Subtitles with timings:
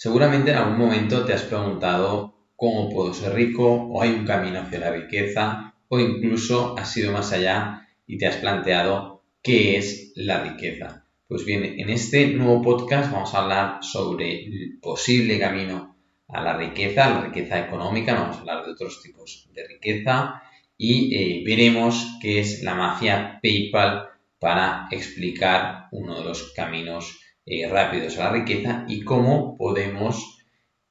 [0.00, 4.60] Seguramente en algún momento te has preguntado cómo puedo ser rico o hay un camino
[4.60, 10.12] hacia la riqueza o incluso has ido más allá y te has planteado qué es
[10.14, 11.04] la riqueza.
[11.26, 15.96] Pues bien, en este nuevo podcast vamos a hablar sobre el posible camino
[16.28, 20.44] a la riqueza, la riqueza económica, no vamos a hablar de otros tipos de riqueza
[20.76, 27.18] y eh, veremos qué es la mafia PayPal para explicar uno de los caminos
[27.50, 30.38] eh, rápidos a la riqueza y cómo podemos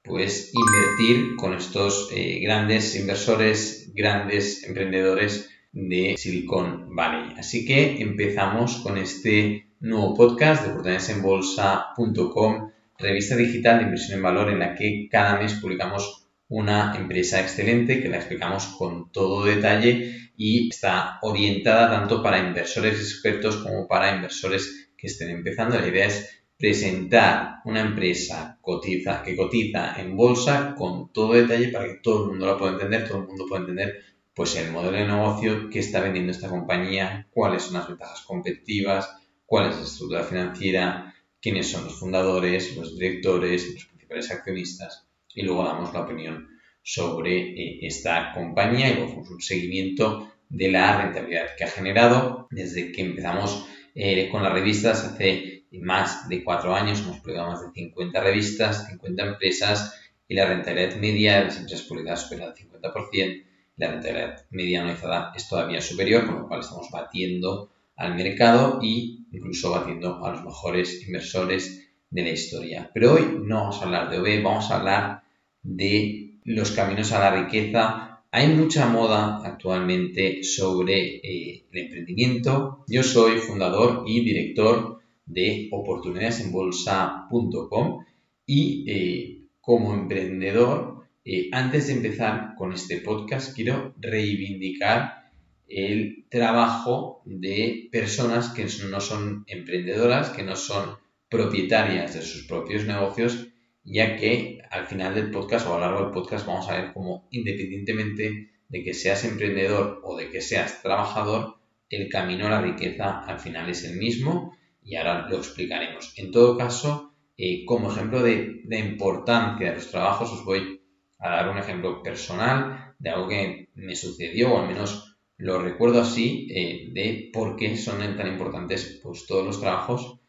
[0.04, 7.36] pues invertir con estos eh, grandes inversores, grandes emprendedores de Silicon Valley.
[7.38, 14.50] Así que empezamos con este nuevo podcast de oportunidadesenbolsa.com, revista digital de inversión en valor
[14.50, 20.32] en la que cada mes publicamos una empresa excelente que la explicamos con todo detalle
[20.38, 25.80] y está orientada tanto para inversores expertos como para inversores que estén empezando.
[25.80, 31.86] La idea es presentar una empresa cotiza, que cotiza en bolsa con todo detalle para
[31.86, 34.98] que todo el mundo la pueda entender, todo el mundo pueda entender pues el modelo
[34.98, 39.10] de negocio que está vendiendo esta compañía, cuáles son las ventajas competitivas,
[39.46, 45.42] cuál es la estructura financiera, quiénes son los fundadores, los directores, los principales accionistas y
[45.42, 46.50] luego damos la opinión
[46.84, 52.92] sobre eh, esta compañía y luego un seguimiento de la rentabilidad que ha generado desde
[52.92, 57.72] que empezamos eh, con las revistas hace más de cuatro años hemos publicado más de
[57.74, 59.94] 50 revistas, 50 empresas
[60.28, 63.44] y la rentabilidad media de las empresas publicadas supera el 50%.
[63.78, 69.28] La rentabilidad media anualizada es todavía superior, con lo cual estamos batiendo al mercado y
[69.32, 72.90] incluso batiendo a los mejores inversores de la historia.
[72.94, 75.24] Pero hoy no vamos a hablar de OB, vamos a hablar
[75.64, 78.24] de los caminos a la riqueza.
[78.32, 82.86] Hay mucha moda actualmente sobre eh, el emprendimiento.
[82.88, 84.97] Yo soy fundador y director
[85.28, 88.06] de oportunidadesenbolsa.com
[88.46, 95.28] y eh, como emprendedor, eh, antes de empezar con este podcast, quiero reivindicar
[95.68, 100.96] el trabajo de personas que no son emprendedoras, que no son
[101.30, 103.48] propietarias de sus propios negocios,
[103.84, 106.94] ya que al final del podcast o a lo largo del podcast vamos a ver
[106.94, 111.58] cómo independientemente de que seas emprendedor o de que seas trabajador,
[111.90, 116.14] el camino a la riqueza al final es el mismo y ahora lo explicaremos.
[116.18, 120.82] En todo caso, eh, como ejemplo de, de, importancia de los trabajos, os voy
[121.20, 126.02] a dar un ejemplo personal de algo que me sucedió, o al menos lo recuerdo
[126.02, 130.20] así, eh, de por qué son tan importantes pues, todos los trabajos,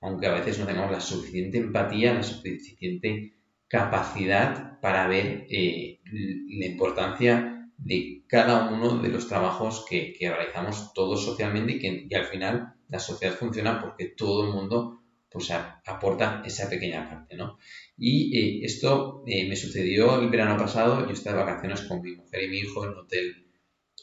[0.00, 3.34] aunque a veces no tengamos la suficiente empatía, la suficiente
[3.68, 11.24] capacidad para ver eh, la importancia de cada uno de los trabajos que, realizamos todos
[11.24, 16.44] socialmente y que y al final la sociedad funciona porque todo el mundo pues aporta
[16.46, 17.58] esa pequeña parte, ¿no?
[17.98, 22.12] Y eh, esto eh, me sucedió el verano pasado, yo estaba de vacaciones con mi
[22.12, 23.44] mujer y mi hijo en un hotel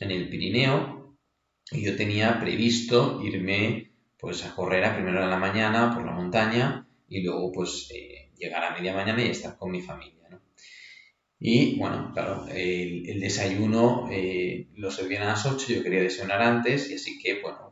[0.02, 1.16] en el Pirineo
[1.72, 6.06] y yo tenía previsto irme pues a correr a primera hora de la mañana por
[6.06, 10.18] la montaña y luego pues eh, llegar a media mañana y estar con mi familia.
[11.40, 14.08] Y bueno, claro, el, desayuno
[14.75, 17.70] lo servían a las 8, yo quería desayunar antes y así que, bueno,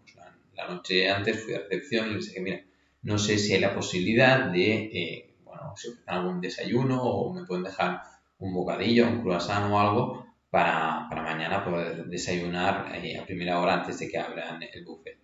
[0.59, 2.61] la noche antes fui a recepción y les dije, mira,
[3.03, 7.45] no sé si hay la posibilidad de, eh, bueno, si ofrecen algún desayuno o me
[7.45, 8.01] pueden dejar
[8.39, 13.99] un bocadillo, un croissant o algo para, mañana poder desayunar eh, a primera hora antes
[13.99, 15.17] de que abran el buffet.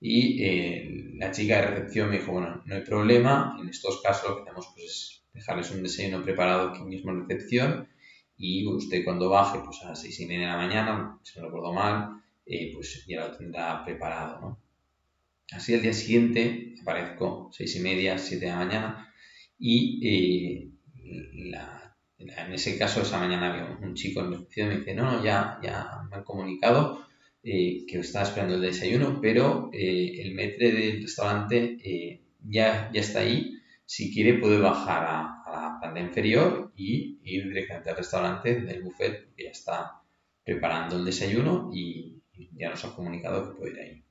[0.00, 4.30] Y eh, la chica de recepción me dijo, bueno, no hay problema, en estos casos
[4.30, 7.88] lo que hacemos pues, es dejarles un desayuno preparado aquí mismo en recepción
[8.36, 11.46] y usted cuando baje pues a las seis y media de la mañana, si no
[11.46, 12.19] recuerdo mal,
[12.50, 14.58] eh, pues ya lo tendrá preparado.
[15.52, 19.14] Así al día siguiente aparezco seis y media, siete de la mañana
[19.56, 20.70] y eh,
[22.18, 25.24] en ese caso esa mañana había un chico en recepción y me dice, no, no,
[25.24, 27.06] ya, ya me han comunicado
[27.44, 33.56] eh, que estaba esperando el desayuno, pero el metre del restaurante ya, ya está ahí.
[33.86, 38.82] Si quiere puede bajar a, a la planta inferior y ir directamente al restaurante del
[38.82, 40.02] buffet, porque ya está
[40.44, 42.19] preparando el desayuno y,
[42.52, 44.04] ya nos ha comunicado que puede ir ahí.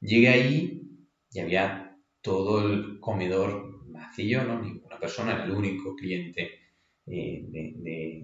[0.00, 0.82] Llegué ahí
[1.30, 4.60] y había todo el comedor vacío, ¿no?
[4.60, 6.50] ninguna persona, era el único cliente
[7.06, 7.44] eh,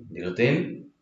[0.09, 0.93] del hotel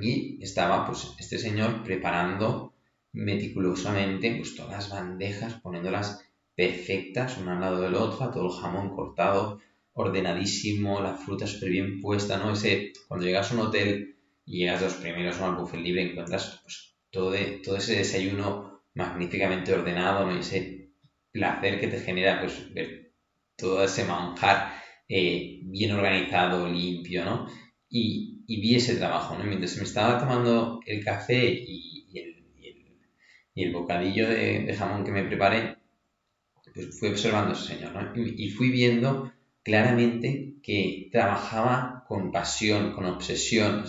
[0.00, 2.74] y estaba pues este señor preparando
[3.12, 8.94] meticulosamente pues todas las bandejas, poniéndolas perfectas una al lado del otro, todo el jamón
[8.94, 9.60] cortado,
[9.92, 12.52] ordenadísimo, la fruta súper bien puesta, ¿no?
[12.52, 15.46] Ese, cuando llegas a un hotel y llegas a los primeros ¿no?
[15.46, 20.38] al buffet libre encuentras pues, todo, ese desayuno magníficamente ordenado, ¿no?
[20.38, 20.90] ese
[21.32, 23.12] placer que te genera pues, ver
[23.56, 27.46] todo ese manjar eh, bien organizado, limpio, ¿no?
[27.88, 29.44] Y, vi ese trabajo, ¿no?
[29.44, 31.96] Mientras me estaba tomando el café y,
[33.54, 35.76] el, bocadillo de, jamón que me preparé,
[36.72, 38.12] pues fui observando a ese señor, ¿no?
[38.16, 39.32] Y, fui viendo
[39.62, 43.84] claramente que trabajaba con pasión, con obsesión,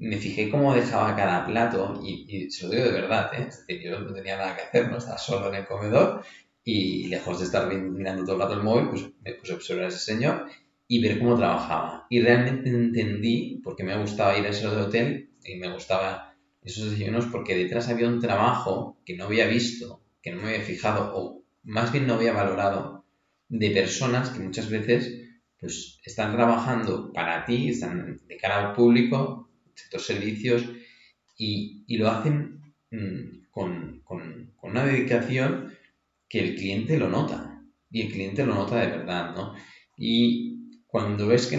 [0.00, 3.80] me fijé cómo dejaba cada plato y, se lo digo de verdad, ¿eh?
[3.82, 6.24] yo no tenía nada que hacer, no estaba solo en el comedor
[6.64, 9.84] y lejos de estar mirando todo el rato el móvil, pues me puse a observar
[9.84, 10.46] a ese señor
[10.88, 12.06] y ver cómo trabajaba.
[12.08, 17.26] Y realmente entendí, porque me gustaba ir a ese hotel y me gustaba esos desayunos,
[17.26, 21.44] porque detrás había un trabajo que no había visto, que no me había fijado, o
[21.62, 23.04] más bien no había valorado,
[23.48, 29.49] de personas que muchas veces pues están trabajando para ti, están de cara al público,
[29.84, 30.64] estos servicios,
[31.36, 32.60] y, lo hacen
[32.90, 35.72] mm, con, con, una dedicación
[36.28, 39.54] que el cliente lo nota, y el cliente lo nota de verdad, ¿no?
[39.96, 41.56] Y cuando ves que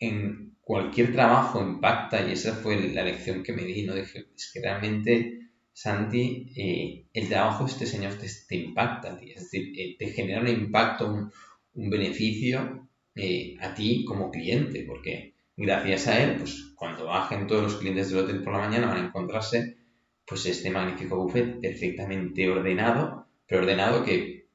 [0.00, 3.94] en, cualquier trabajo impacta, y esa fue la lección que me di, ¿no?
[3.94, 9.72] Dije, es que realmente, Santi, eh, el trabajo de este señor te, impacta, es decir,
[9.78, 11.12] eh, te genera un impacto,
[11.74, 17.62] un, beneficio eh, a ti como cliente, porque gracias a él, pues cuando bajen todos
[17.62, 19.78] los clientes del hotel por la mañana van a encontrarse
[20.26, 24.48] pues este magnífico buffet perfectamente ordenado, pero ordenado que,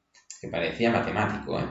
[0.50, 1.66] parecía matemático, ¿eh?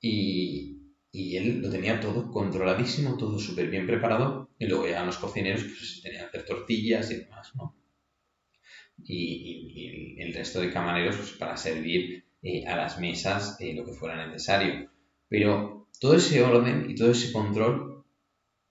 [0.00, 0.72] Y,
[1.12, 6.00] él lo tenía todo controladísimo, todo súper bien preparado, y luego ya los cocineros pues
[6.02, 7.74] tenían que hacer tortillas y demás, ¿no?
[9.02, 13.92] Y, el resto de camareros pues, para servir eh, a las mesas eh, lo que
[13.92, 14.90] fuera necesario.
[15.28, 17.95] Pero todo ese orden y todo ese control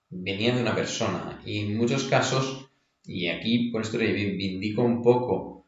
[0.09, 2.69] venía de una persona y en muchos casos,
[3.03, 5.65] y aquí por esto reivindico un poco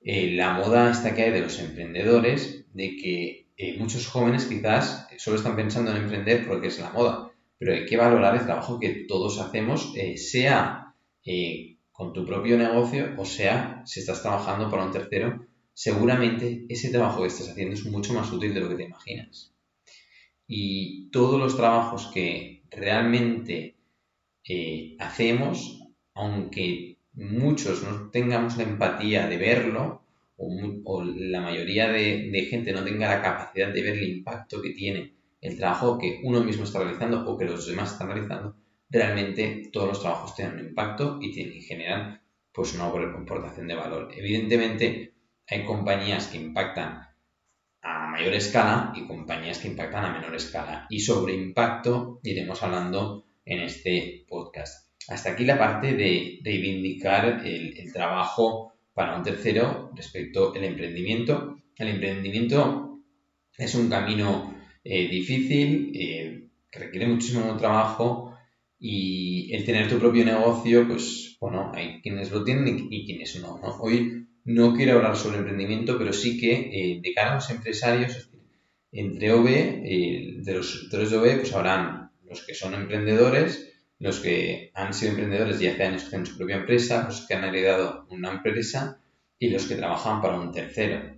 [0.00, 5.08] eh, la moda esta que hay de los emprendedores, de que eh, muchos jóvenes quizás
[5.18, 8.78] solo están pensando en emprender porque es la moda, pero hay que valorar el trabajo
[8.78, 10.84] que todos hacemos, eh, sea
[11.92, 17.20] con tu propio negocio o sea si estás trabajando para un tercero, seguramente ese trabajo
[17.20, 19.52] que estás haciendo es mucho más útil de lo que te imaginas.
[20.46, 23.76] Y todos los trabajos que realmente
[24.48, 25.80] eh, hacemos,
[26.14, 30.02] aunque muchos no tengamos la empatía de verlo,
[30.38, 35.14] o, la mayoría de, gente no tenga la capacidad de ver el impacto que tiene
[35.40, 38.56] el trabajo que uno mismo está realizando o que los demás están realizando,
[38.88, 42.20] realmente todos los trabajos tienen un impacto y, tienen, generan
[42.52, 44.10] pues una comportación de valor.
[44.16, 45.12] Evidentemente
[45.46, 47.07] hay compañías que impactan
[48.18, 50.86] mayor escala y compañías que impactan a menor escala.
[50.90, 54.90] Y sobre impacto iremos hablando en este podcast.
[55.08, 61.62] Hasta aquí la parte de reivindicar el, trabajo para un tercero respecto al emprendimiento.
[61.76, 62.98] El emprendimiento
[63.56, 68.36] es un camino eh, difícil, eh, requiere muchísimo trabajo
[68.80, 73.54] y el tener tu propio negocio, pues bueno, hay quienes lo tienen y, quienes no,
[73.80, 78.30] Hoy no quiero hablar sobre emprendimiento, pero sí que eh, de cara a los empresarios,
[78.90, 83.68] entre OV, de los sectores de OV, pues habrán los que son emprendedores,
[83.98, 87.34] los que han sido emprendedores y hace años que tienen su propia empresa, los que
[87.34, 89.00] han heredado una empresa
[89.38, 91.16] y los que trabajan para un tercero.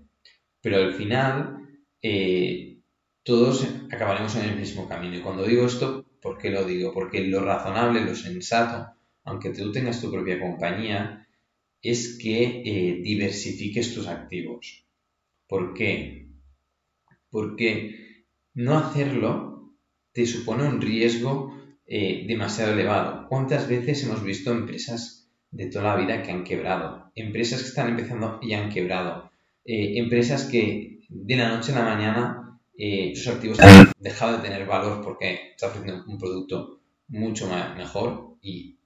[0.61, 1.69] Pero al final,
[2.03, 2.79] eh,
[3.23, 5.17] todos acabaremos en el mismo camino.
[5.17, 6.93] Y cuando digo esto, ¿por qué lo digo?
[6.93, 11.20] Porque lo razonable, lo sensato, aunque tú tengas tu propia compañía,
[11.83, 14.85] es que eh, diversifiques tus activos.
[15.49, 16.29] ¿Por qué?
[17.31, 19.73] Porque no hacerlo
[20.13, 21.57] te supone un riesgo
[21.87, 23.27] eh, demasiado elevado.
[23.29, 27.11] ¿Cuántas veces hemos visto empresas de toda la vida que han quebrado?
[27.15, 29.31] Empresas que están empezando y han quebrado.
[29.65, 32.37] Eh, empresas que de la noche a la mañana
[33.15, 37.47] sus activos han dejado de tener valor porque está ofreciendo un producto mucho
[37.77, 38.80] mejor y,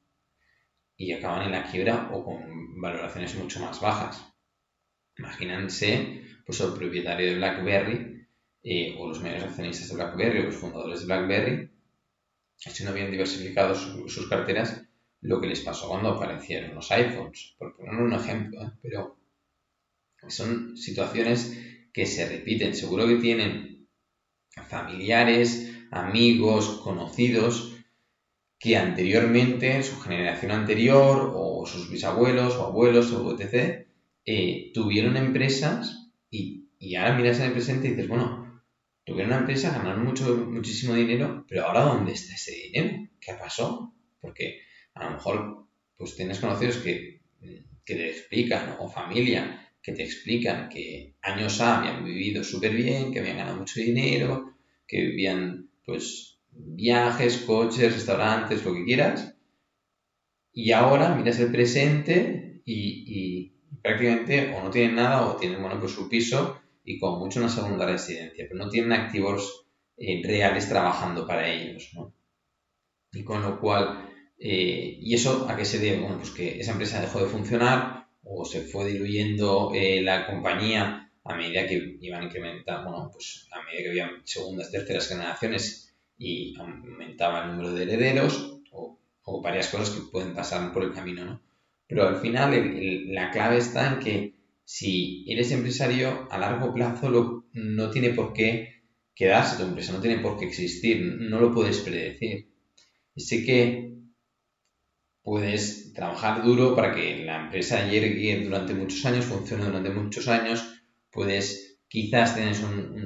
[0.97, 4.25] y acaban en la quiebra o con valoraciones mucho más bajas.
[5.19, 8.27] Imagínense pues, el propietario de BlackBerry
[8.63, 11.71] eh, o los mayores accionistas de BlackBerry o los fundadores de BlackBerry,
[12.57, 14.83] si no habían diversificado sus carteras,
[15.21, 18.73] lo que les pasó cuando aparecieron los iPhones, por poner un ejemplo, ¿eh?
[18.83, 19.19] pero
[20.29, 21.59] son situaciones
[21.93, 22.75] que se repiten.
[22.75, 23.89] Seguro que tienen
[24.69, 27.74] familiares, amigos, conocidos,
[28.65, 33.87] que anteriormente, su generación anterior, o sus bisabuelos o abuelos o etc.,
[34.25, 38.63] eh, tuvieron empresas y, y ahora miras en el presente y dices, bueno,
[39.05, 43.07] tuvieron una empresa, ganaron mucho, muchísimo dinero, pero ahora ¿dónde está ese dinero?
[43.21, 43.95] ¿Qué pasó?
[44.23, 44.61] Porque
[44.95, 45.67] a lo mejor
[45.99, 47.21] pues tienes conocidos que,
[47.85, 53.37] te explican, o familia, que te explican que años habían vivido súper bien, que habían
[53.37, 54.55] ganado mucho dinero,
[54.89, 59.37] que vivían pues viajes, coches, restaurantes, lo que quieras.
[60.53, 65.93] Y ahora miras el presente y, prácticamente o no tienen nada o tienen, bueno, pues
[65.93, 71.27] su piso y con mucho una segunda residencia, pero no tienen activos eh, reales trabajando
[71.27, 72.15] para ellos, ¿no?
[73.13, 76.01] Y con lo cual, eh, ¿y eso a qué se debe?
[76.01, 81.13] Bueno, pues que esa empresa dejó de funcionar o se fue diluyendo eh, la compañía
[81.25, 86.55] a medida que iban incrementando, bueno, pues a medida que había segundas, terceras generaciones y
[86.59, 91.43] aumentaba el número de herederos o, varias cosas que pueden pasar por el camino, ¿no?
[91.87, 92.53] Pero al final
[93.13, 98.83] la clave está en que si eres empresario a largo plazo no tiene por qué
[99.15, 102.49] quedarse tu empresa, no tiene por qué existir, no lo puedes predecir.
[103.15, 103.95] Y sé que
[105.23, 110.83] puedes trabajar duro para que la empresa llegue durante muchos años, funcione durante muchos años,
[111.11, 112.57] puedes quizás tener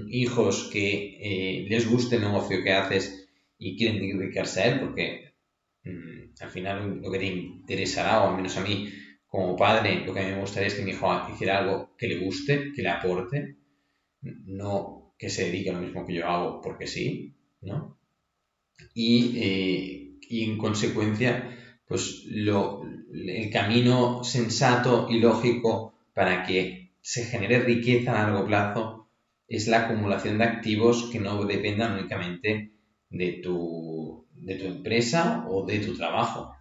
[0.08, 3.28] hijos que eh, les guste el negocio que haces
[3.58, 5.34] y quieren dedicarse a él porque
[5.84, 8.88] mm, al final lo que te interesará, o al menos a mí
[9.26, 12.08] como padre, lo que a mí me gustaría es que mi hijo hiciera algo que
[12.08, 13.58] le guste, que le aporte,
[14.22, 17.98] no que se dedique a lo mismo que yo hago porque sí, ¿no?
[18.94, 21.30] Y, eh, en consecuencia,
[21.86, 26.77] pues lo, el camino sensato y lógico para que
[27.08, 29.08] se genere riqueza a largo plazo
[29.46, 32.72] es la acumulación de activos que no dependan únicamente
[33.08, 36.54] de tu, de tu empresa o de tu trabajo.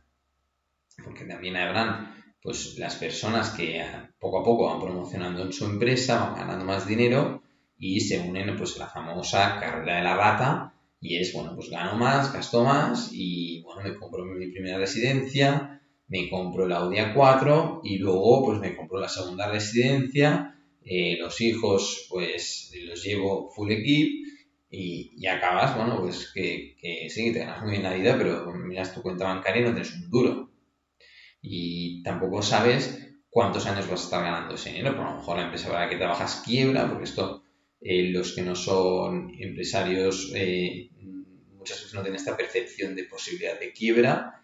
[1.03, 3.83] Porque también habrán pues las personas que
[4.21, 7.43] poco a poco van promocionando en su empresa, van ganando más dinero
[7.77, 11.97] y se unen pues la famosa carrera de la rata y es, bueno, pues gano
[11.97, 15.76] más, gasto más y bueno, me compro mi primera residencia,
[16.07, 21.41] me compro el Audi A4 y luego pues me compro la segunda residencia, eh, los
[21.41, 24.25] hijos pues los llevo full equip
[24.69, 28.93] y, acabas, bueno, pues que, que sí, te ganas muy bien la vida, pero miras
[28.93, 30.49] tu cuenta bancaria y no tienes un duro
[31.41, 34.95] y tampoco sabes cuántos años vas a estar ganando ese dinero.
[34.95, 37.43] Por lo mejor la empresa para la que trabajas quiebra, porque esto
[37.81, 40.89] eh, los que no son empresarios eh,
[41.53, 44.41] muchas veces no tienen esta percepción de posibilidad de quiebra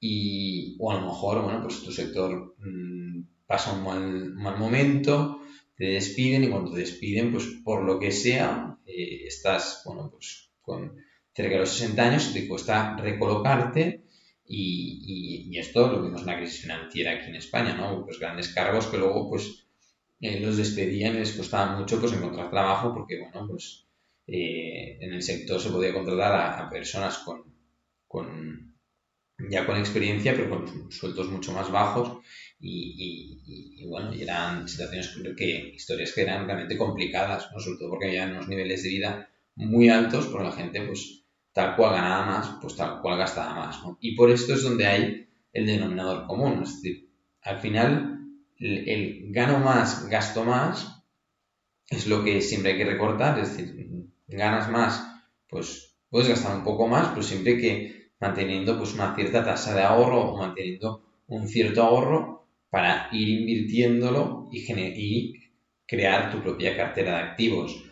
[0.00, 5.40] y o a lo mejor bueno pues tu sector mm, pasa un mal, mal, momento
[5.76, 10.50] te despiden y cuando te despiden pues por lo que sea eh, estás bueno pues
[10.60, 10.96] con
[11.34, 14.06] cerca de los 60 años te cuesta recolocarte
[14.48, 18.04] y, esto lo vimos en la crisis financiera aquí en España, ¿no?
[18.04, 19.66] Pues grandes cargos que luego, pues,
[20.20, 23.86] eh, los despedían y les costaba mucho, pues, encontrar trabajo porque, bueno, pues,
[24.26, 27.44] eh, en el sector se podía contratar a, personas con,
[28.06, 28.75] con,
[29.38, 32.22] ya con experiencia, pero con sueldos mucho más bajos
[32.58, 33.42] y,
[33.76, 37.60] y, bueno, y eran situaciones que, historias que eran realmente complicadas, ¿no?
[37.60, 41.76] Sobre todo porque había unos niveles de vida muy altos, porque la gente, pues, tal
[41.76, 43.80] cual ganaba más, pues tal cual gastaba más.
[44.00, 46.62] Y por esto es donde hay el denominador común.
[46.62, 47.10] Es decir,
[47.42, 48.20] al final,
[48.58, 51.02] el, gano más, gasto más,
[51.88, 53.38] es lo que siempre hay que recortar.
[53.38, 53.88] Es decir,
[54.26, 55.02] ganas más,
[55.48, 59.82] pues puedes gastar un poco más, pero siempre que manteniendo pues una cierta tasa de
[59.82, 65.34] ahorro o manteniendo un cierto ahorro para ir invirtiéndolo y, y
[65.86, 67.84] crear tu propia cartera de activos.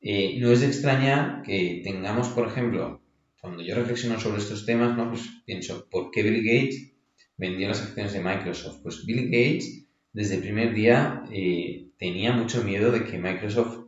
[0.00, 3.02] Eh, no es de extrañar que tengamos, por ejemplo,
[3.40, 5.08] cuando yo reflexiono sobre estos temas, ¿no?
[5.10, 6.92] Pues pienso, ¿por qué Bill Gates
[7.36, 8.82] vendió las acciones de Microsoft?
[8.82, 13.86] Pues Bill Gates, desde el primer día, eh, tenía mucho miedo de que Microsoft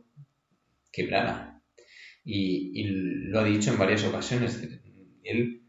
[0.91, 1.61] quebrara.
[2.23, 2.83] Y,
[3.29, 4.76] lo ha dicho en varias ocasiones.
[5.29, 5.63] Él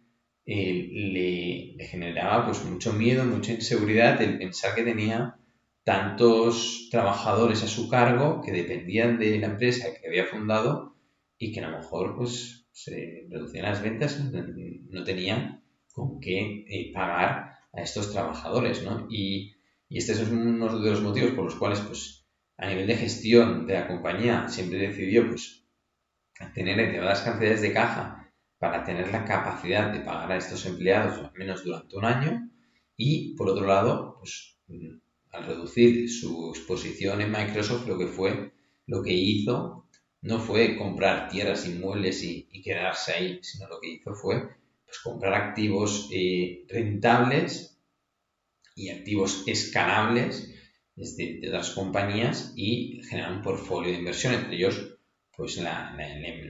[0.46, 5.36] le, le, generaba pues mucho miedo, mucha inseguridad el pensar que tenía
[5.84, 10.96] tantos trabajadores a su cargo que dependían de la empresa que había fundado
[11.38, 16.92] y que a lo mejor pues se reducían las ventas, no tenían con qué eh,
[16.94, 19.06] pagar a estos trabajadores, ¿no?
[19.10, 19.56] Y,
[19.90, 23.74] este es uno de los motivos por los cuales, pues, a nivel de gestión de
[23.74, 25.64] la compañía siempre decidió, pues,
[26.54, 28.17] tener elevadas cantidades de caja
[28.58, 32.50] para tener la capacidad de pagar a estos empleados al menos durante un año
[32.96, 34.58] y, por otro lado, pues,
[35.30, 38.52] al reducir su exposición en Microsoft, lo que fue,
[38.86, 39.86] lo que hizo,
[40.22, 44.48] no fue comprar tierras, inmuebles y, y quedarse ahí, sino lo que hizo fue
[44.84, 47.78] pues, comprar activos eh, rentables
[48.74, 50.54] y activos escalables
[50.96, 54.97] de, de, otras compañías y generar un portfolio de inversión, entre ellos
[55.38, 55.96] pues la,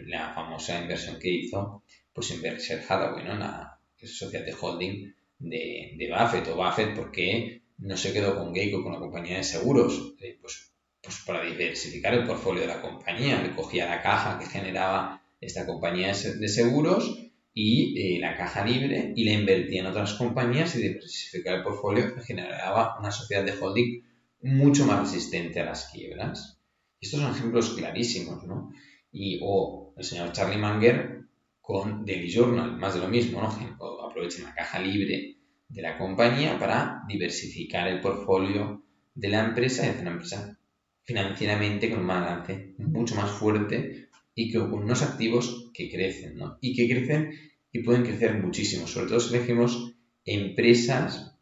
[0.07, 3.37] la, famosa inversión que hizo pues en Berkshire Hathaway, ¿no?
[3.37, 8.83] la sociedad de holding de, de Buffett o Buffett porque no se quedó con Geico,
[8.83, 13.43] con la compañía de seguros, eh, pues, pues para diversificar el portfolio de la compañía,
[13.43, 19.13] le cogía la caja que generaba esta compañía de seguros y eh, la caja libre
[19.15, 24.03] y la invertía en otras compañías y diversificar el portfolio generaba una sociedad de holding
[24.41, 26.58] mucho más resistente a las quiebras.
[27.01, 28.73] Estos son ejemplos clarísimos, ¿no?
[29.13, 31.23] Y, o el señor Charlie Munger
[31.61, 34.05] con Daily Journal, más de lo mismo, ¿no?
[34.05, 35.37] Aprovechen la caja libre
[35.69, 38.83] de la compañía para diversificar el portfolio
[39.15, 40.59] de la empresa y hacer una empresa
[41.03, 46.59] financieramente con un balance mucho más fuerte y con unos activos que crecen, ¿no?
[46.61, 47.33] Y que crecen
[47.73, 51.35] y pueden crecer muchísimo, sobre todo si elegimos empresas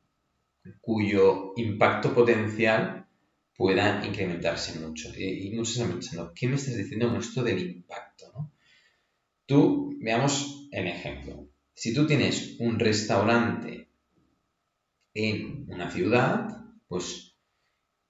[0.80, 3.05] cuyo impacto potencial
[3.56, 5.08] pueda incrementarse mucho.
[5.16, 8.32] Y, muchos están pensando, ¿qué me estás diciendo con esto del impacto?
[8.34, 8.52] ¿no?
[9.46, 11.48] Tú, veamos el ejemplo.
[11.75, 13.88] Si tú tienes un restaurante
[15.14, 16.48] en una ciudad,
[16.88, 17.34] pues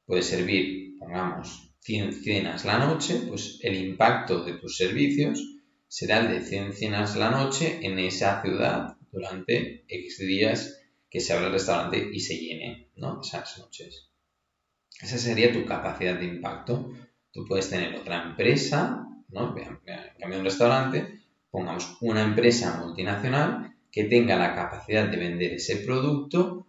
[0.04, 5.40] puede servir, pongamos, 100 cenas la noche, pues el impacto de tus servicios
[5.86, 11.32] será el de 100 cenas la noche en esa ciudad durante X días que se
[11.32, 13.20] abra el restaurante y se llene, ¿no?
[13.20, 14.08] Esas noches.
[15.00, 16.92] Esa sería tu capacidad de impacto.
[17.30, 19.54] Tú puedes tener otra empresa, ¿no?
[19.58, 19.78] En
[20.18, 26.66] cambio un restaurante, pongamos una empresa multinacional que tenga la capacidad de vender ese producto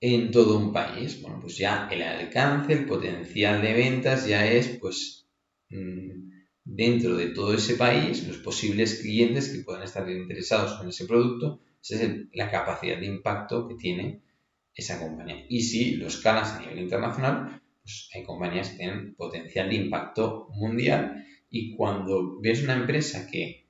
[0.00, 1.20] en todo un país.
[1.22, 5.26] Bueno, pues ya el alcance, el potencial de ventas ya es, pues,
[5.70, 6.30] mm,
[6.64, 11.60] dentro de todo ese país, los posibles clientes que puedan estar interesados en ese producto,
[11.82, 14.22] esa es la capacidad de impacto que tiene
[14.74, 15.46] esa compañía.
[15.48, 20.48] Y si lo escalas a nivel internacional, pues hay compañías que tienen potencial de impacto
[20.54, 23.68] mundial y cuando ves una empresa que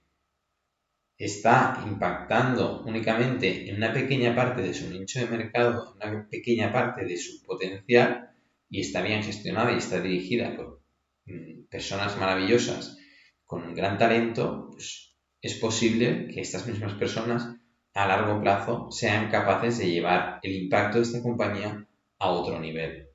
[1.18, 6.72] está impactando únicamente en una pequeña parte de su nicho de mercado, en una pequeña
[6.72, 8.30] parte de su potencial
[8.70, 10.82] y está bien gestionada y está dirigida por
[11.26, 12.96] mm, personas maravillosas
[13.44, 17.54] con un gran talento, pues es posible que estas mismas personas
[17.92, 21.86] a largo plazo sean capaces de llevar el impacto de esta compañía
[22.18, 23.05] a otro nivel.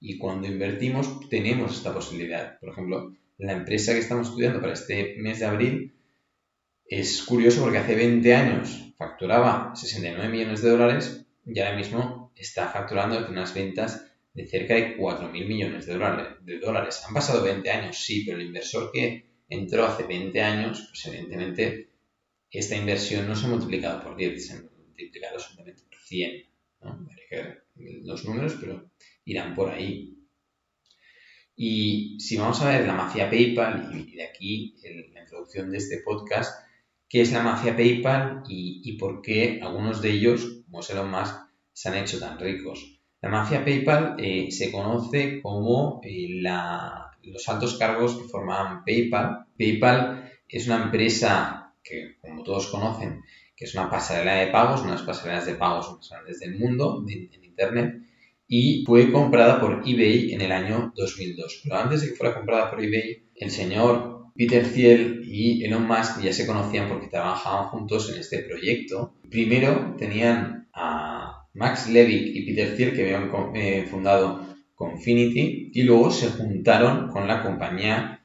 [0.00, 2.58] Y cuando invertimos tenemos esta posibilidad.
[2.58, 5.94] Por ejemplo, la empresa que estamos estudiando para este mes de abril
[6.86, 12.68] es curioso porque hace 20 años facturaba 69 millones de dólares y ahora mismo está
[12.68, 18.24] facturando unas ventas de cerca de 4.000 millones de dólares, Han pasado 20 años, sí,
[18.24, 21.90] pero el inversor que entró hace 20 años, pues evidentemente
[22.50, 26.44] esta inversión no se ha multiplicado por 10, se ha multiplicado simplemente por 100.
[26.82, 27.06] ¿no?
[28.04, 28.90] los números, pero
[29.24, 30.12] irán por ahí.
[31.54, 34.76] Y si vamos a ver la mafia PayPal, y de aquí
[35.12, 36.66] la introducción de este podcast,
[37.08, 41.36] qué es la mafia PayPal y, por qué algunos de ellos, como Elon Musk,
[41.72, 42.98] se han hecho tan ricos.
[43.20, 46.42] La mafia PayPal eh, se conoce como eh,
[47.22, 49.46] los altos cargos que formaban PayPal.
[49.56, 53.22] PayPal es una empresa que, como todos conocen,
[53.54, 56.58] que es una pasarela de pagos, una de las pasarelas de pagos más grandes del
[56.58, 58.02] mundo en Internet,
[58.54, 61.62] y fue comprada por eBay en el año 2002.
[61.64, 66.20] Pero antes de que fuera comprada por eBay, el señor Peter Thiel y Elon Musk
[66.22, 69.14] ya se conocían porque trabajaban juntos en este proyecto.
[69.30, 76.10] Primero tenían a Max Levick y Peter Thiel que habían eh, fundado Confinity y luego
[76.10, 78.20] se juntaron con la compañía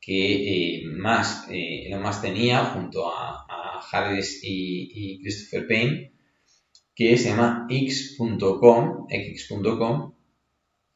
[0.00, 3.42] que eh, más eh, Elon Musk tenía junto a,
[3.92, 6.15] Harris y, Christopher Payne
[6.96, 10.12] que se llama x.com, x.com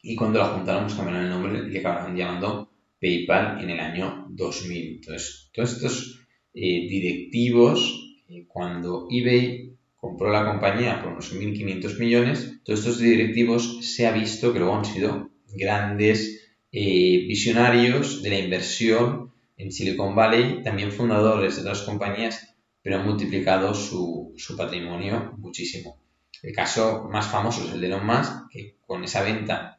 [0.03, 3.81] y cuando la juntaron pues cambiaron el nombre y le acabaron llamando PayPal en el
[3.81, 4.95] año 2000.
[4.97, 12.61] Entonces, todos estos eh, directivos, eh, cuando eBay compró la compañía por unos 1.500 millones,
[12.65, 18.39] todos estos directivos se ha visto que luego han sido grandes eh, visionarios de la
[18.39, 22.50] inversión en Silicon Valley, también fundadores de otras compañías,
[22.83, 26.01] pero han multiplicado su, su patrimonio muchísimo.
[26.43, 29.79] El caso más famoso es el de Elon Musk, que con esa venta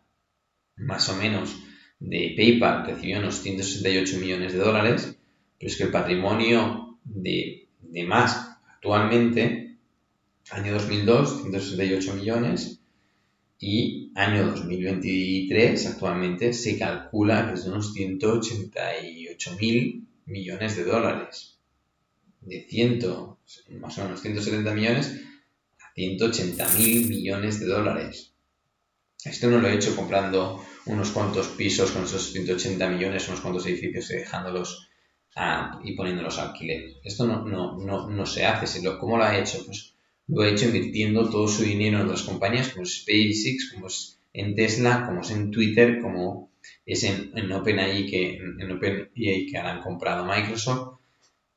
[0.76, 1.58] más o menos
[2.00, 5.18] de PayPal recibió unos 168 millones de dólares,
[5.58, 8.38] pero es que el patrimonio de, de Musk
[8.70, 9.78] actualmente,
[10.52, 12.82] año 2002, 168 millones,
[13.62, 21.51] y año 2023 actualmente se calcula que es de unos 188 mil millones de dólares.
[22.42, 23.00] De 100,
[23.80, 25.22] más o menos 170 millones
[25.80, 28.34] a 180 mil millones de dólares.
[29.24, 33.68] Esto no lo he hecho comprando unos cuantos pisos con esos 180 millones, unos cuantos
[33.68, 34.90] edificios y dejándolos
[35.84, 36.96] y poniéndolos a alquiler.
[37.04, 38.82] Esto no, no, no, no se hace.
[39.00, 39.64] ¿Cómo lo ha hecho?
[39.66, 39.94] Pues
[40.28, 44.56] lo ha hecho invirtiendo todo su dinero en otras compañías como SpaceX, como es en
[44.56, 46.52] Tesla, como es en Twitter, como
[46.86, 51.01] es en, en OpenAI que, en OpenAI que han comprado Microsoft.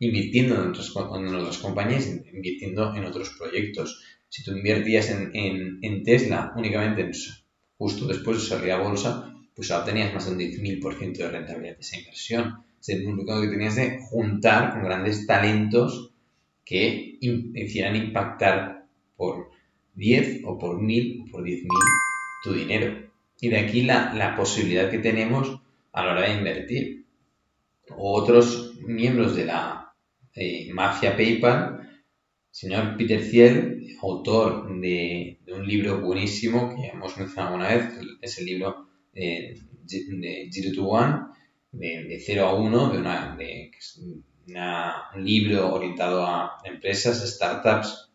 [0.04, 4.02] Invirtiendo en otras, en otras compañías, invirtiendo en otros proyectos.
[4.28, 7.10] Si tú invertías en, en, Tesla únicamente
[7.78, 11.76] justo después de salir a bolsa, pues ahora tenías más de un 10.000% de rentabilidad
[11.76, 12.64] de esa inversión.
[12.86, 16.10] Es lo único que tenías de juntar con grandes talentos
[16.64, 18.86] que hicieran impactar
[19.16, 19.50] por
[19.94, 21.68] 10 o por 1000 o por 10.000
[22.42, 23.10] tu dinero.
[23.40, 25.60] Y de aquí la, la, posibilidad que tenemos
[25.92, 27.04] a la hora de invertir.
[27.96, 29.84] Otros miembros de la
[30.35, 32.03] eh, mafia PayPal,
[32.51, 37.85] señor Peter Thiel, autor de, de, un libro buenísimo que hemos mencionado una vez,
[38.20, 41.35] es el libro eh, de Zero to One,
[41.73, 43.70] de, de 0 a 1, de, una, de
[45.14, 48.12] un libro orientado a empresas, startups,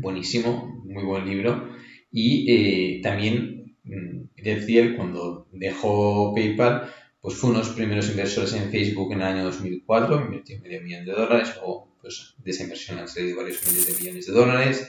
[0.00, 1.76] buenísimo, muy buen libro.
[2.10, 6.90] Y eh, también mm, Peter Thiel, cuando dejó PayPal,
[7.22, 10.82] pues fue uno de los primeros inversores en Facebook en el año 2004, invirtió medio
[10.82, 14.32] millón de dólares, o pues de esa inversión han salido varios miles de millones de
[14.32, 14.88] dólares.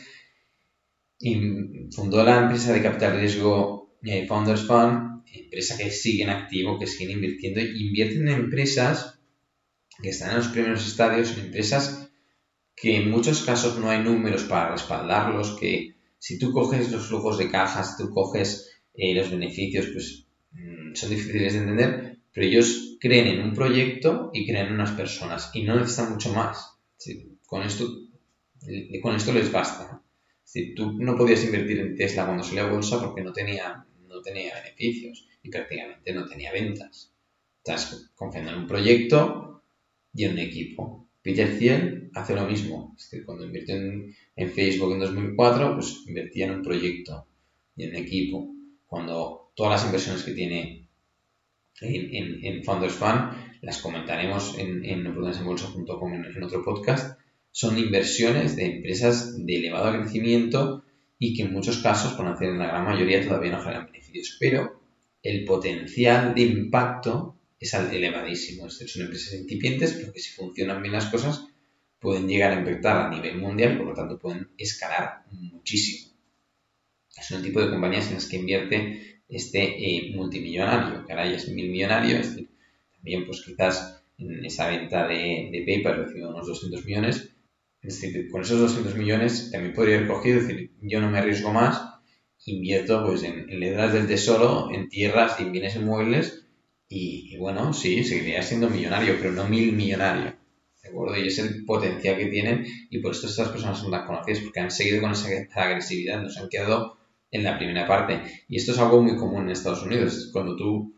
[1.19, 6.79] Y fundó la empresa de capital riesgo eh, Founders Fund, empresa que sigue en activo,
[6.79, 9.19] que siguen invirtiendo, invierten en empresas
[10.01, 12.09] que están en los primeros estadios, en empresas
[12.75, 17.37] que en muchos casos no hay números para respaldarlos, que si tú coges los flujos
[17.37, 22.47] de cajas, si tú coges eh, los beneficios, pues mm, son difíciles de entender, pero
[22.47, 26.77] ellos creen en un proyecto y creen en unas personas y no necesitan mucho más.
[27.45, 27.87] con, esto,
[29.01, 30.01] con esto les basta.
[30.43, 34.21] Si tú no podías invertir en Tesla cuando salió a bolsa porque no tenía, no
[34.21, 37.13] tenía beneficios y prácticamente no tenía ventas.
[37.57, 39.63] Estás confiando en un proyecto
[40.13, 41.07] y en un equipo.
[41.21, 42.95] Peter Thiel hace lo mismo.
[43.25, 47.27] cuando invirtió en, Facebook en 2004, pues invertía en un proyecto
[47.75, 48.53] y en un equipo.
[48.85, 50.89] Cuando todas las inversiones que tiene
[51.81, 57.19] en, en, Founders Fund, las comentaremos en, en bolsa.com en, en otro podcast,
[57.51, 60.83] son inversiones de empresas de elevado crecimiento
[61.19, 64.37] y que en muchos casos, por decir en la gran mayoría, todavía no generan beneficios.
[64.39, 64.81] Pero
[65.21, 68.69] el potencial de impacto es elevadísimo.
[68.69, 71.45] Son empresas incipientes, pero que si funcionan bien las cosas,
[71.99, 76.13] pueden llegar a impactar a nivel mundial por lo tanto pueden escalar muchísimo.
[77.15, 81.37] Es un tipo de compañías en las que invierte este eh, multimillonario, que ahora ya
[81.37, 82.49] es mil millonario, es decir,
[82.95, 87.29] también pues quizás en esa venta de, de PayPal recibió unos 200 millones,
[87.81, 91.17] es decir, con esos 200 millones también podría haber cogido, es decir, yo no me
[91.17, 91.81] arriesgo más,
[92.45, 96.45] invierto pues en, en letras del tesoro, en tierras en bienes inmuebles
[96.89, 100.35] y, y, bueno, sí, seguiría siendo millonario, pero no mil millonario.
[100.83, 101.17] ¿De acuerdo?
[101.17, 104.59] Y es el potencial que tienen y por eso estas personas son tan conocidas, porque
[104.59, 106.97] han seguido con esa agresividad, nos han quedado
[107.33, 108.21] en la primera parte.
[108.47, 110.29] Y esto es algo muy común en Estados Unidos.
[110.31, 110.93] Cuando tú,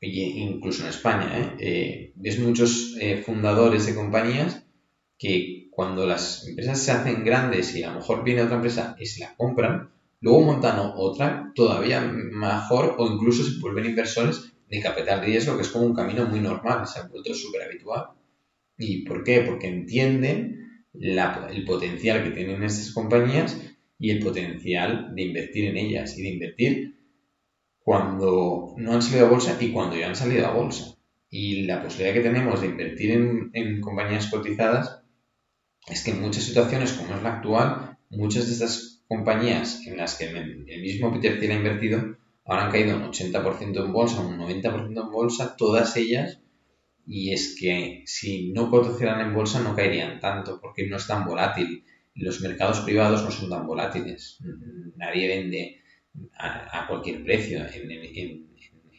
[0.00, 1.56] incluso en España, ¿eh?
[1.58, 4.66] Eh, ves muchos eh, fundadores de compañías
[5.18, 9.06] que cuando las empresas se hacen grandes y a lo mejor viene otra empresa y
[9.06, 15.24] se la compran, luego montan otra todavía mejor o incluso se vuelven inversores de capital
[15.24, 18.08] riesgo, que es como un camino muy normal, se ha vuelto súper habitual.
[18.76, 19.40] ¿Y por qué?
[19.40, 23.56] Porque entienden el potencial que tienen estas compañías
[23.98, 26.94] y el potencial de invertir en ellas y de invertir
[27.78, 30.96] cuando no han salido a bolsa y cuando ya han salido a bolsa.
[31.30, 33.10] Y la posibilidad que tenemos de invertir
[33.52, 35.02] en, compañías cotizadas
[35.88, 40.16] es que en muchas situaciones como es la actual, muchas de estas compañías en las
[40.16, 44.38] que el, mismo Peter Thiel ha invertido ahora han caído un 80% en bolsa, un
[44.38, 46.40] 90% en bolsa, todas ellas,
[47.06, 51.24] y es que si no cotizaran en bolsa no caerían tanto porque no es tan
[51.26, 54.38] volátil los mercados privados no son tan volátiles.
[54.96, 55.82] Nadie vende
[56.38, 58.48] a, cualquier precio en,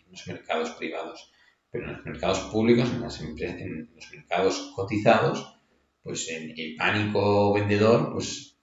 [0.10, 1.32] los mercados privados.
[1.72, 5.60] Pero en los mercados públicos, en, las en los mercados cotizados,
[6.04, 8.58] pues el pánico vendedor pues,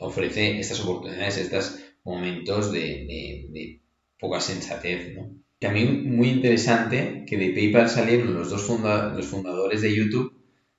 [0.00, 3.80] ofrece estas oportunidades, estos momentos de,
[4.18, 5.16] poca sensatez.
[5.58, 10.32] También muy interesante que de PayPal salieron los dos los fundadores de YouTube,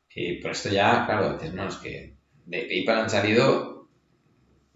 [0.09, 2.16] que por esto ya, claro, veces no, es que
[2.47, 3.87] de PayPal han salido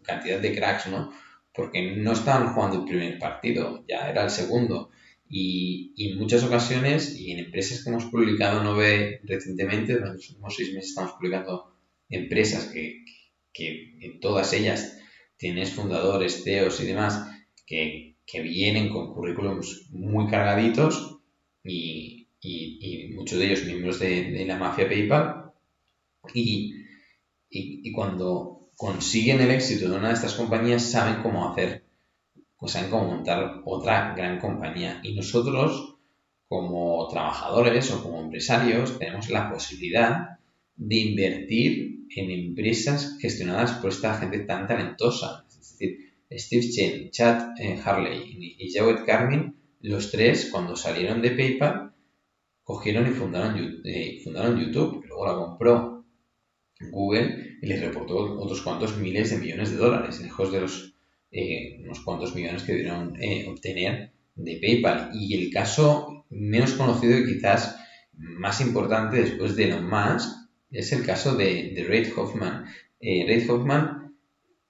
[0.04, 1.12] cantidad de cracks, ¿no?
[1.54, 4.92] Porque no estaban jugando el primer partido, ya era el segundo.
[5.30, 10.30] Y, en muchas ocasiones, y en empresas que hemos publicado, no ve recientemente, en los
[10.30, 11.74] últimos seis meses estamos publicando
[12.10, 13.06] empresas que,
[13.54, 15.00] que en todas ellas
[15.38, 17.28] tienes fundadores, CEOs y demás,
[17.66, 21.20] que, que vienen con currículums muy cargaditos
[21.64, 25.54] y, y, y muchos de ellos miembros de, de la mafia PayPal.
[26.34, 26.81] Y,
[27.52, 31.84] y, cuando consiguen el éxito de una de estas compañías saben cómo hacer,
[32.58, 35.02] pues saben cómo montar otra gran compañía.
[35.04, 35.98] Y nosotros,
[36.48, 40.40] como trabajadores o como empresarios tenemos la posibilidad
[40.76, 45.46] de invertir en empresas gestionadas por esta gente tan talentosa.
[45.50, 45.98] Es decir,
[46.32, 51.94] Steve Chen, Chad eh, Harley y Jawed Carmin, los tres, cuando salieron de PayPal,
[52.64, 55.04] cogieron y fundaron, eh, fundaron YouTube.
[55.08, 55.91] Luego la compró
[56.90, 60.96] Google y les reportó otros cuantos miles de millones de dólares, lejos de los
[61.32, 63.14] eh, unos cuantos millones que debieron
[63.48, 65.12] obtener de PayPal.
[65.14, 67.78] Y el caso menos conocido y quizás
[68.18, 70.30] más importante después de Elon Musk
[70.72, 72.66] es el caso de, de Reid Hoffman.
[73.00, 74.16] Eh, Reid Hoffman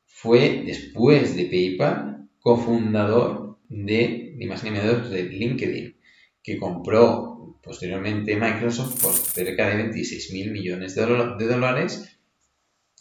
[0.06, 5.96] fue, después de PayPal, cofundador de, ni más de LinkedIn,
[6.44, 7.31] que compró
[7.62, 12.18] posteriormente Microsoft por cerca de 26 mil millones de, dólares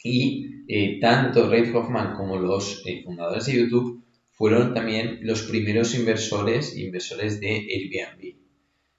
[0.03, 5.95] y eh, tanto Reid Hoffman como los eh, fundadores de YouTube fueron también los primeros
[5.95, 8.37] inversores, inversores de Airbnb.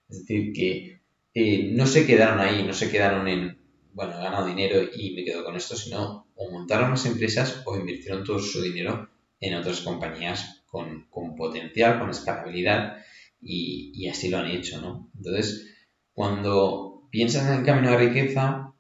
[0.10, 1.02] Es decir, que
[1.34, 3.58] eh, no se quedaron ahí, no se quedaron en,
[3.94, 7.76] bueno, he ganado dinero y me quedo con esto, sino o montaron las empresas o
[7.78, 12.98] invirtieron todo su dinero en otras compañías con, potencial, con escalabilidad
[13.42, 15.10] y, así lo han hecho, ¿no?
[15.16, 15.68] Entonces,
[16.14, 18.74] cuando piensas en el camino de riqueza,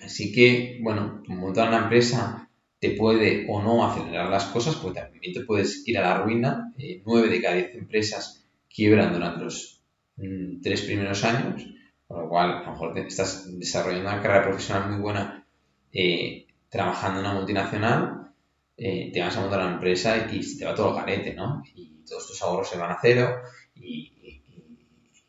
[0.00, 5.32] así que, bueno, montar una empresa te puede o no acelerar las cosas, porque también
[5.32, 6.72] te puedes ir a la ruina.
[6.78, 9.82] Eh, nueve de cada diez empresas quiebran durante los
[10.16, 11.64] mm, tres primeros años,
[12.06, 15.46] con lo cual a lo mejor estás desarrollando una carrera profesional muy buena
[15.92, 18.32] eh, trabajando en una multinacional,
[18.76, 21.62] eh, te vas a montar una empresa y, te va todo el garete, ¿no?
[21.74, 23.42] Y todos tus ahorros se van a cero
[23.74, 24.12] y,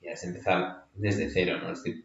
[0.01, 1.71] y, has de empezar desde cero, ¿no?
[1.71, 2.03] Es, decir,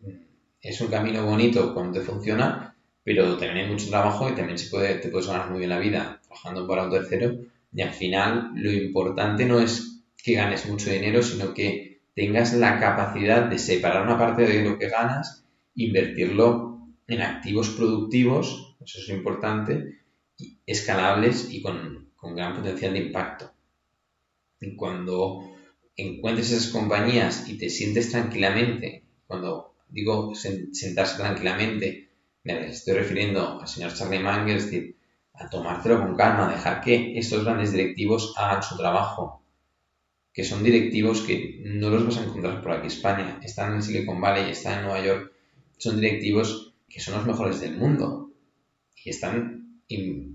[0.63, 4.71] es un camino bonito cuando te funciona, pero también hay mucho trabajo y también se
[4.71, 7.39] puede, te puedes ganar muy bien la vida trabajando para un tercero
[7.73, 12.81] y al final lo importante no es que ganes mucho dinero, sino que tengas la
[12.81, 19.09] capacidad de separar una parte de lo que ganas, invertirlo en activos productivos, eso es
[19.11, 20.01] importante,
[20.67, 23.53] escalables y con, con gran potencial de impacto.
[24.61, 25.58] Y cuando
[25.99, 32.09] encuentres esas compañías y te sientes tranquilamente, cuando digo sentarse tranquilamente,
[32.45, 34.97] me estoy refiriendo al señor Charlie Munger, es decir,
[35.35, 39.43] a tomártelo con calma, dejar que estos grandes directivos hagan su trabajo,
[40.33, 44.21] que son directivos que no los vas a encontrar por aquí España, están en Silicon
[44.21, 45.33] Valley, están en Nueva York,
[45.79, 48.31] son directivos que son los mejores del mundo
[48.95, 49.83] y están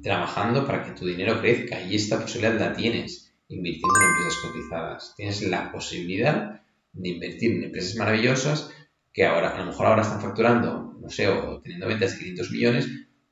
[0.01, 5.13] trabajando para que tu dinero crezca y esta posibilidad la tienes invirtiendo en empresas cotizadas.
[5.15, 6.61] Tienes la posibilidad
[6.93, 8.71] de invertir en empresas maravillosas
[9.11, 12.51] que ahora, a lo mejor ahora están facturando, no sé, o teniendo ventas de 500
[12.51, 12.87] millones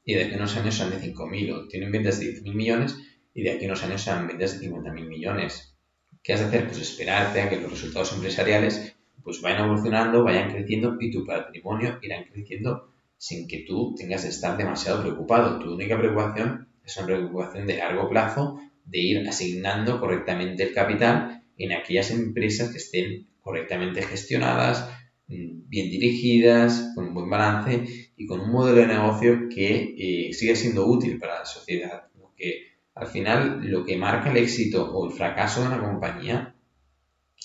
[0.05, 2.97] y de aquí a unos años sean de 5.000 o tienen ventas de 10.000 millones
[3.33, 5.75] y de aquí a unos años sean ventas de 50.000 millones.
[6.23, 6.67] ¿Qué has de hacer?
[6.67, 11.99] Pues esperarte a que los resultados empresariales pues vayan evolucionando, vayan creciendo y tu patrimonio
[12.01, 15.59] irá creciendo sin que tú tengas que estar demasiado preocupado.
[15.59, 18.59] Tu única preocupación es una preocupación de largo plazo
[18.91, 24.89] de ir asignando correctamente el capital en aquellas empresas que estén correctamente gestionadas,
[25.27, 30.55] bien dirigidas, con un buen balance y con un modelo de negocio que eh, siga
[30.55, 32.03] siendo útil para la sociedad.
[32.19, 36.53] Porque al final lo que marca el éxito o el fracaso de una compañía,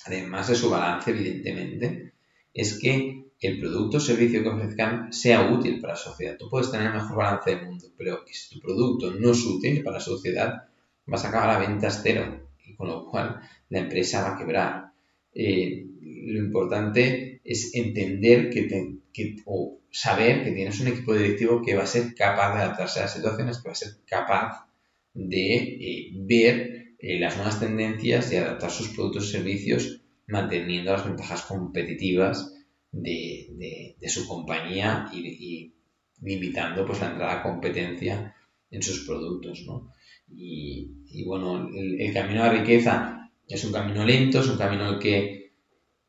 [0.05, 2.13] además de su balance, evidentemente,
[2.53, 6.37] es que el producto o servicio que ofrezcan sea útil para la sociedad.
[6.37, 9.85] Tú puedes tener el mejor balance del mundo, pero si tu producto no es útil
[9.85, 10.65] para la sociedad,
[11.07, 14.92] vas a acabar a ventas cero y con lo cual la empresa va a quebrar.
[15.33, 21.85] Eh, lo importante es entender que, o saber que tienes un equipo directivo que va
[21.85, 24.66] a ser capaz de adaptarse a las situaciones, que va a ser capaz
[25.14, 31.05] de eh, ver eh, las nuevas tendencias y adaptar sus productos y servicios manteniendo las
[31.05, 32.53] ventajas competitivas
[32.90, 35.73] de, su compañía y,
[36.21, 38.35] limitando pues, la entrada a competencia
[38.71, 39.64] en sus productos.
[40.29, 45.53] Y, bueno, el, camino a la riqueza es un camino lento, es un camino que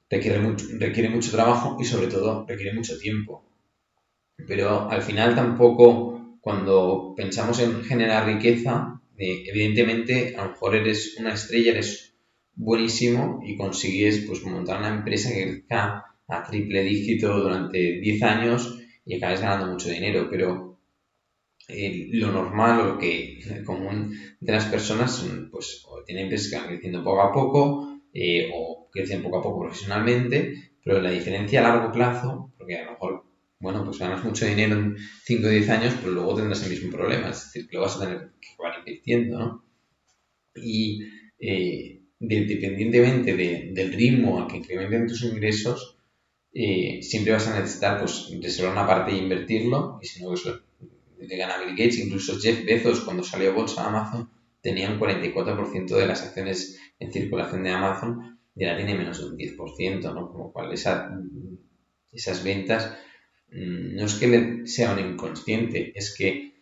[0.09, 3.43] requiere mucho, requiere mucho trabajo y sobre todo requiere mucho tiempo.
[4.47, 11.15] Pero al final tampoco, cuando pensamos en generar riqueza, eh, evidentemente a lo mejor eres
[11.19, 12.13] una estrella, eres
[12.53, 18.79] buenísimo y consigues pues montar una empresa que crezca a triple dígito durante 10 años
[19.05, 20.66] y acabes ganando mucho dinero, pero
[21.67, 26.67] eh, lo normal o lo que común de las personas pues tienen empresas que van
[26.67, 31.69] creciendo poco a poco eh, o crecen poco a poco profesionalmente, pero la diferencia a
[31.69, 33.23] largo plazo, porque a lo mejor,
[33.59, 36.91] bueno, pues ganas mucho dinero en 5 o 10 años, pero luego tendrás el mismo
[36.91, 39.63] problema, es decir, que lo vas a tener que acabar invirtiendo, ¿no?
[40.55, 41.03] Y
[41.39, 45.99] eh, independientemente del ritmo al que incrementen tus ingresos,
[46.53, 50.61] eh, siempre vas a necesitar pues, reservar una parte e invertirlo, y si no, eso
[51.19, 54.29] le gana Bill Gates, incluso Jeff Bezos, cuando salió a bolsa Amazon,
[54.61, 59.25] tenía un 44% de las acciones en circulación de Amazon y ahora tiene menos de
[59.25, 60.31] un 10%, ¿no?
[60.31, 62.97] Como cual esas ventas
[63.51, 66.53] mm, no es que sea un inconsciente, es que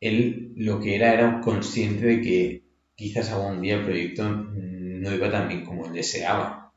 [0.00, 2.62] él lo que era era consciente de que
[2.94, 6.72] quizás algún día el proyecto no iba tan bien como él deseaba.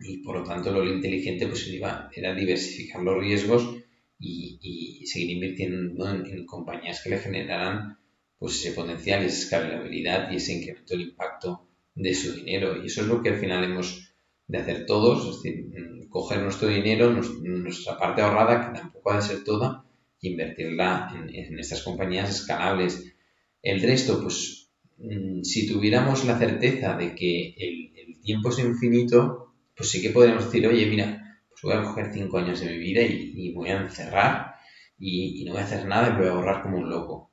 [0.00, 3.77] Y por lo tanto lo inteligente pues iba, era diversificar los riesgos
[4.18, 7.98] y, seguir invirtiendo en, compañías que le generaran
[8.38, 12.82] pues ese potencial, esa escalabilidad y ese incremento del impacto de su dinero.
[12.82, 14.14] Y eso es lo que al final hemos
[14.46, 19.16] de hacer todos, es decir, mm, coger nuestro dinero, nuestra parte ahorrada, que tampoco ha
[19.16, 19.84] de ser toda,
[20.22, 23.14] e invertirla en, estas compañías escalables.
[23.62, 27.88] El resto, pues mm, si tuviéramos la certeza de que el,
[28.22, 31.27] tiempo es infinito, pues sí que podríamos decir, oye, mira,
[31.60, 34.54] pues voy a coger cinco años de mi vida y, voy a encerrar
[34.98, 37.30] y, no voy a hacer nada y voy a ahorrar como un loco.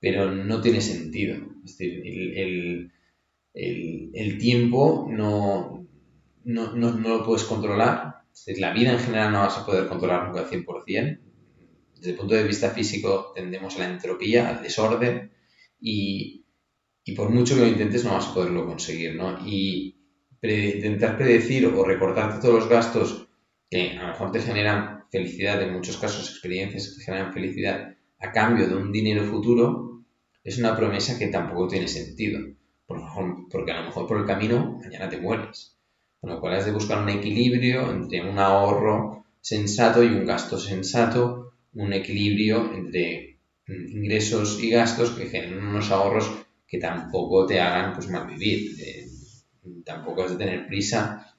[0.00, 1.36] Pero no tiene sentido.
[1.64, 2.02] Es decir,
[2.36, 2.92] el,
[3.54, 5.86] el tiempo no,
[6.44, 8.22] no, no, no, lo puedes controlar.
[8.32, 11.20] Es decir, la vida en general no vas a poder controlar nunca al 100%
[12.04, 15.32] desde el punto de vista físico tendemos a la entropía, al desorden
[15.80, 16.44] y,
[17.16, 19.38] por mucho que lo intentes no vas a poderlo conseguir, ¿no?
[19.46, 19.96] Y
[20.42, 23.23] intentar predecir o recortarte todos los gastos
[23.74, 27.96] que a lo mejor te generan felicidad, en muchos casos experiencias que te generan felicidad
[28.20, 30.04] a cambio de un dinero futuro,
[30.44, 32.38] es una promesa que tampoco tiene sentido,
[32.86, 35.76] porque a lo mejor por el camino mañana te mueres.
[36.20, 40.56] Con lo cual has de buscar un equilibrio entre un ahorro sensato y un gasto
[40.56, 46.30] sensato un equilibrio entre ingresos y gastos que generen unos ahorros
[46.68, 48.70] que tampoco te hagan pues malvivir.
[48.80, 49.08] Eh,
[49.84, 51.33] tampoco has de tener prisa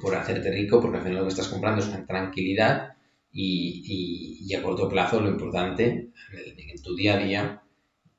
[0.00, 2.94] por hacerte rico porque al final lo que estás comprando es una tranquilidad
[3.32, 7.62] y, a corto plazo lo importante en, tu día a día,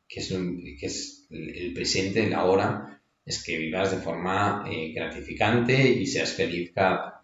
[0.08, 5.90] que es, que es el presente, la hora, es que vivas de forma eh, gratificante
[5.90, 7.20] y seas feliz cada,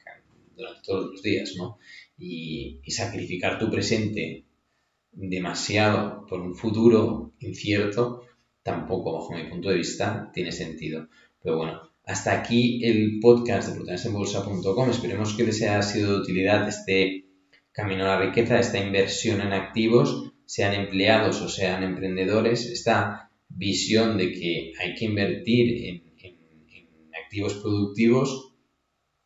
[0.56, 1.78] durante todos los días, ¿no?
[2.18, 4.46] y, sacrificar tu presente
[5.12, 8.26] demasiado por un futuro incierto,
[8.62, 11.08] tampoco, bajo mi punto de vista, tiene sentido.
[11.42, 14.90] Pero bueno, hasta aquí el podcast de protagonesenbolsa.com.
[14.90, 17.26] Esperemos que les haya sido de utilidad este
[17.72, 24.18] camino a la riqueza, esta inversión en activos, sean empleados o sean emprendedores, esta visión
[24.18, 26.04] de que hay que invertir en,
[27.26, 28.54] activos productivos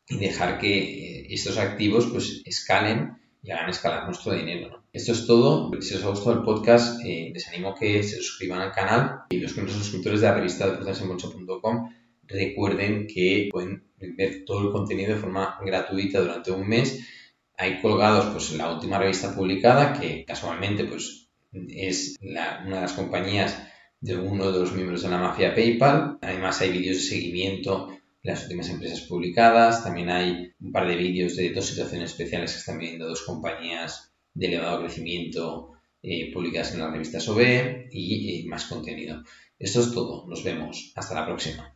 [0.08, 4.84] y dejar que estos activos pues escalen y hagan escalar nuestro dinero.
[4.94, 5.70] Esto es todo.
[5.82, 9.24] Si os ha gustado el podcast, eh, les animo a que se suscriban al canal
[9.30, 10.78] y los que no son suscriptores de la revista de
[12.28, 17.06] recuerden que pueden ver todo el contenido de forma gratuita durante un mes.
[17.58, 23.64] Hay colgados pues la última revista publicada que casualmente pues es una de las compañías
[24.00, 26.20] de uno de los miembros de la mafia PayPal.
[26.22, 27.90] Además hay vídeos de seguimiento
[28.28, 29.84] las últimas empresas publicadas.
[29.84, 34.14] También hay un par de vídeos de dos situaciones especiales que están viendo dos compañías
[34.34, 35.72] de elevado crecimiento
[36.04, 39.24] eh, publicadas en la revista SOBE y más contenido.
[39.58, 40.28] Esto es todo.
[40.28, 40.92] Nos vemos.
[40.96, 41.74] Hasta la próxima.